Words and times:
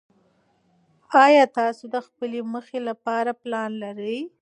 ایا 1.25 1.43
تاسو 1.57 1.83
د 1.93 1.95
خپلې 2.07 2.39
موخې 2.51 2.79
لپاره 2.89 3.31
پلان 3.41 3.69
لرئ؟ 3.83 4.19